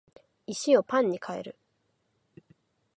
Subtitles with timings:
[0.47, 1.59] 石をパンに変える